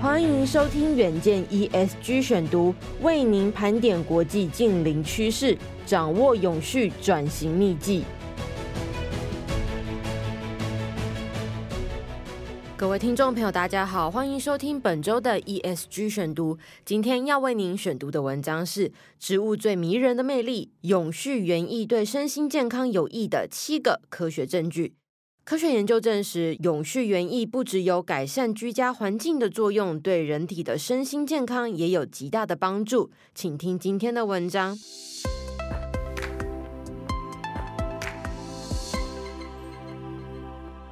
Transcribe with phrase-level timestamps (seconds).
[0.00, 5.54] 欢迎收听远见 ESG 选读，为您盘点国际近邻趋势，
[5.84, 8.04] 掌握永续转型秘技。
[12.78, 16.56] 各位听众朋友，大家好，欢迎收听本周的 ESG 选读。
[16.82, 18.88] 今天要为您选读的文章是
[19.18, 24.94] 《植物最迷人的魅力：永续园艺对身心健康有益的七个科学证据》。
[25.42, 33.10] 科学研究证实，永续园艺不只有改善居家环境的作用，对人体的身心健康也有极大的帮助。
[33.34, 34.78] 请听今天的文章。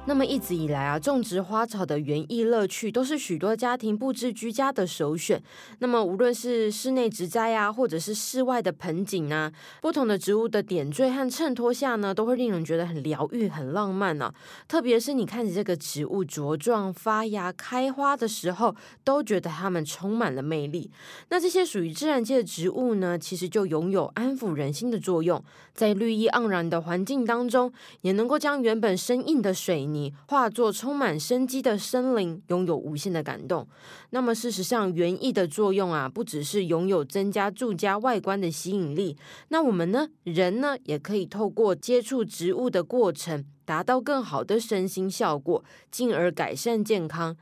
[0.09, 5.39] 那么一直以来啊，种植花草的园艺乐趣都是许多家庭布置居家的首选。
[5.77, 14.35] 那么无论是室内植栽啊，或者是室外的盆景啊，不同的植物的点缀和衬托下呢，都会令人觉得很疗愈、很浪漫呢、啊。
[14.67, 20.89] 特别是你看着这个植物茁壮发芽、开花的时候，都觉得它们充满了魅力。
[21.29, 25.43] 那这些属于自然界的植物呢，其实就拥有安抚人心的作用，
[25.75, 27.71] 在绿意盎然的环境当中，
[28.01, 29.98] 也能够将原本生硬的水泥。
[30.27, 33.67] 化作充满生机的森林，拥有无限的感动。
[34.11, 39.17] 那么，事实上，园艺的作用啊，不只是拥有增加住家外观的吸引力。
[39.49, 47.35] 那我们呢，人呢，也可以透过接触植物的过程，达到更好的身心效果，进而改善健康。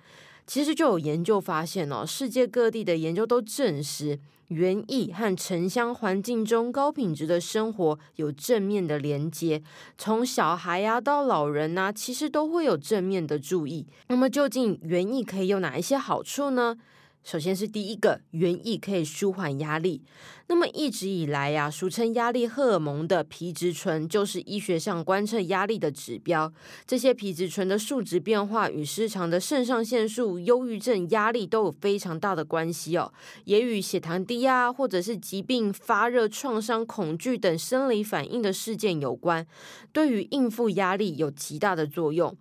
[0.48, 4.18] 其实就有研究发现哦，世界各地的研究都证实，
[4.48, 9.62] 园艺和城乡环境中高品质的生活有正面的连接。
[9.98, 13.86] 从小孩呀到老人呐，其实都会有正面的注意。
[14.08, 16.78] 那么究竟园艺可以有哪一些好处呢？
[17.28, 20.02] 首先是第一个，园艺可以舒缓压力。
[20.48, 26.50] 那么一直以来呀，俗称压力荷尔蒙的皮质醇，就是医学上观测压力的指标。
[26.86, 33.12] 这些皮质醇的数值变化与失常的肾上腺素、忧郁症、压力都有非常大的关系哦，
[33.44, 39.46] 也与血糖低啊，或者是疾病、发热、创伤、恐惧等生理反应的事件有关，
[39.92, 42.34] 对于应付压力有极大的作用。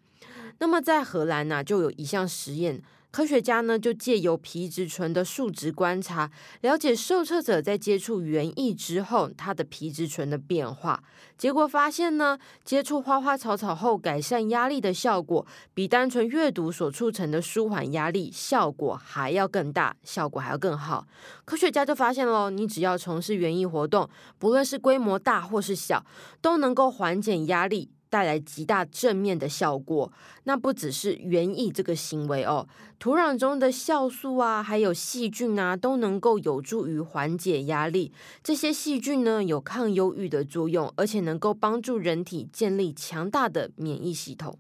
[0.61, 2.81] 那么在荷兰呢，就有一项实验。
[3.17, 11.03] 科学家呢，就借由皮质醇的数值观察，了解受测者在接触园艺之后，他的皮质醇的变化。
[11.39, 21.07] 结果发现呢，接触花花草草后，改善压力的效果，比单纯阅读所促成的舒缓压力效果还要更大，效果还要更好。
[21.47, 24.07] 科学家就发现喽，你只要从事园艺活动，
[24.39, 26.05] 不论是规模大或是小，
[26.43, 27.89] 都能够缓解压力。
[28.09, 30.13] 带来极大正面的效果。
[30.45, 32.67] 那不只是园艺这个行为哦，
[32.99, 38.13] 土壤中的酵素啊，还有细菌啊，都能够有助于缓解压力。
[38.43, 44.59] 这些细菌呢，有抗忧郁的作用，而且能够帮助人体建立强大的免疫系统。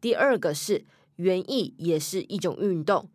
[0.00, 0.84] 第二个是
[1.16, 3.08] 园艺也是一种运动。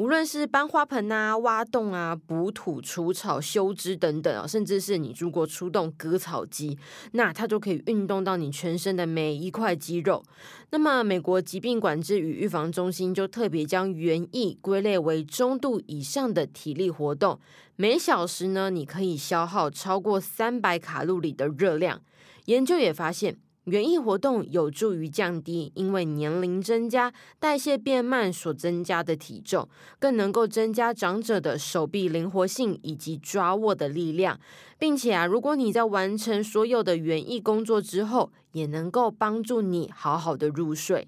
[0.00, 6.78] 无论是搬花盆啊、挖洞啊、补土、除草、修枝等等啊，甚至是你如果出动割草机，
[7.12, 10.24] 那它就可以运动到你全身的每一块肌肉。
[10.70, 17.38] 那么，美国疾病管制与预防中心就特别将园艺归类为中度以上的体力活动，
[17.76, 22.00] 每小时呢，你可以消耗超过三百卡路里的热量。
[22.46, 23.36] 研究也发现，
[23.70, 34.40] 园艺活动有助于降低因为年龄增加、代谢变慢所增加的体重，更能够增加长者的手臂灵活性以及抓握的力量，
[34.78, 41.06] 并且啊，如果你在完成所有的园艺工作之后，也能够帮助你好好的入睡。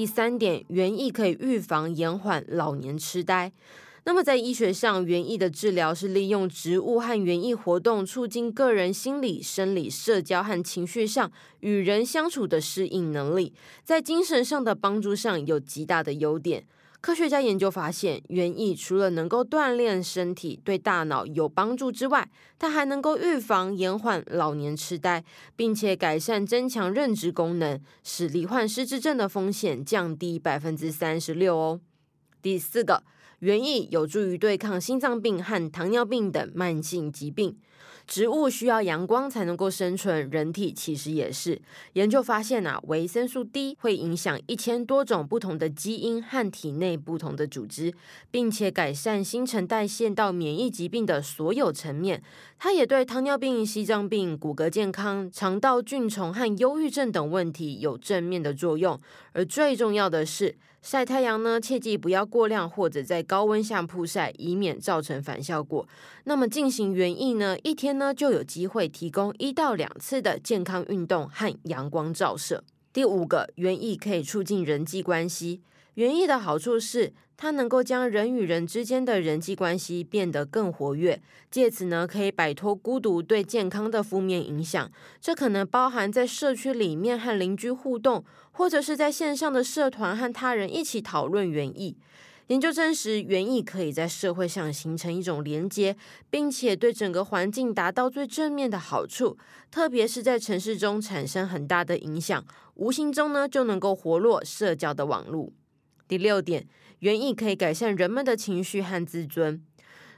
[0.00, 3.52] 第三点，园艺可以预防延缓老年痴呆。
[4.04, 11.30] 那么在医学上，园艺的治疗是利用植物和园艺活动，促进个人心理、生理、社交和情绪上
[11.60, 13.52] 与人相处的适应能力，
[13.84, 16.64] 在精神上的帮助上有极大的优点。
[17.00, 25.24] 科学家研究发现，园艺除了能够锻炼身体、对大脑有帮助之外，它还能够预防延缓老年痴呆，
[25.56, 31.80] 并且改善增强认知功能，使罹患失智症的风险降低百分之三十六哦。
[32.42, 33.02] 第四个，
[33.40, 37.56] 园艺有助于对抗心脏病和糖尿病等慢性疾病。
[38.06, 41.62] 植物需要阳光才能够生存，人体其实也是。
[41.92, 47.94] 研究发现啊，维生素 D 会影响一千多种不同的基因和体内不同的组织，
[48.28, 52.20] 并且改善新陈代谢到免疫疾病的所有层面。
[52.58, 58.98] 它也对糖尿病、心脏病、骨骼健康、肠道菌虫和忧郁症等问题有正面的作用。
[59.32, 65.86] 而最重要的是，晒太阳呢，切记不要过量或者在高温下曝晒，以免造成反效果。
[66.24, 72.64] 那么进行园艺呢，一天呢就有机会提供一到两次的健康运动和阳光照射。
[72.92, 75.60] 第五个，园艺可以促进人际关系。
[75.94, 77.12] 园艺的好处是，
[77.42, 84.92] 它能够将人与人之间的人际关系变得更活跃，借此呢可以摆脱孤独对健康的负面影响。
[85.22, 88.22] 这可能包含在社区里面和邻居互动，
[88.52, 91.96] 或者是在线上的社团和他人一起讨论园艺。
[92.48, 95.96] 研究证实，园艺可以在社会上形成一种连接，
[96.28, 99.38] 并且对整个环境达到最正面的好处，
[99.70, 102.44] 特别是在城市中产生很大的影响，
[102.74, 105.50] 无形中呢就能够活络社交的网络。
[106.06, 106.66] 第六点，
[107.00, 109.62] 园艺可以改善人们的情绪和自尊。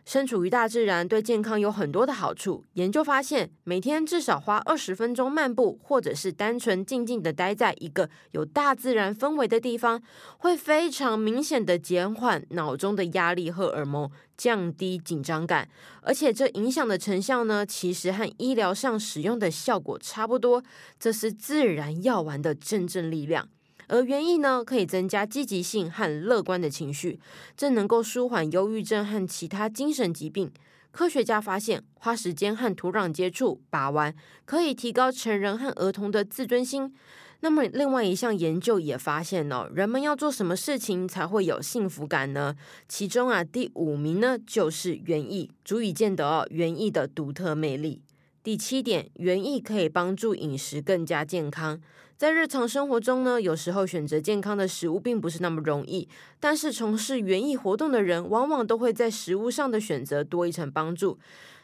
[0.05, 2.65] 身处于大自然对健康有很多的好处。
[2.73, 10.03] 研究发现，每天至少花二十分钟漫步，或者是单纯静静的待在一个有大自然氛围的地方，
[10.39, 15.69] 会非常明显的减缓脑中的压力荷尔蒙，降低紧张感。
[16.01, 20.65] 而且这影响的成效呢，其实和医疗上使用的效果差不多。
[20.99, 23.49] 这是自然药丸的真正力量。
[23.89, 27.19] 而园艺呢，可以增加积极性和乐观的情绪，
[27.57, 30.51] 这能够舒缓忧郁症和其他精神疾病。
[30.91, 34.15] 科学家发现，花时间和土壤接触、把玩，
[34.45, 36.95] 可以提高成人和儿童的自尊心。
[37.41, 42.55] 那么，另外一项研究也发现哦，人们要做什么事情才会有幸福感呢？
[42.89, 48.03] 其中啊，第五名呢就是园艺，足以见得哦，园艺的独特魅力。
[48.45, 51.81] 第七点，园艺可以帮助饮食更加健康。
[52.17, 56.09] 在日常生活中呢，有时候选择健康的食物并不是那么容易，
[56.41, 61.21] 但是从事园艺活动的人，往往都会在食物上的选择多一层帮助。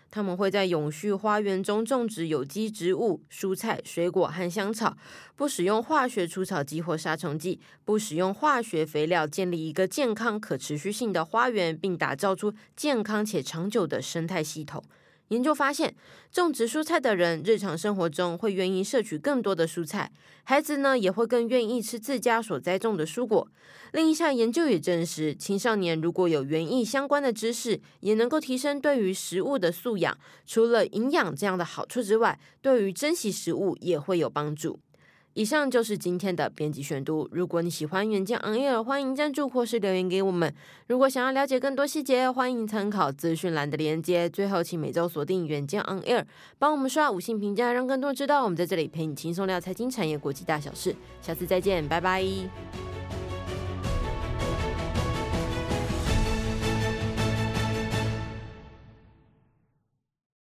[0.09, 4.97] 他们会在永续花园中种植有机植物、蔬菜、水果和香草，
[5.35, 14.85] 不使用化学除草剂或杀虫剂，不使用化学肥料，建立一个健康可持续性的花园，并打造出健康且长久的生态系统。
[15.29, 15.95] 研究发现，
[16.33, 20.11] 种植蔬菜的人日常生活中会愿意摄取更多的蔬菜，
[20.45, 23.47] 孩子呢也会更愿意吃自家所栽种的蔬果。
[23.93, 30.17] 另一项研究也证实，青少年如果有园艺相关的知识，也能够提升对于食物的素养。
[30.47, 34.81] 除了营养这样的好处之外，对于珍惜食物也会有帮助。
[35.39, 37.29] 以上就是今天的编辑选读。
[37.31, 40.53] 如果你喜欢远见 On Air，欢迎赞助或是留言给我们。
[40.89, 44.29] 如果想要了解更多细节，欢迎参考资讯栏的链接。
[44.29, 46.25] 最后，请每周锁定远见 On Air，
[46.59, 50.93] 帮我们刷五星评价，让更多人知道我们在这里陪你轻松聊财经产业国际大小事。
[51.23, 52.88] 下次再见，拜拜。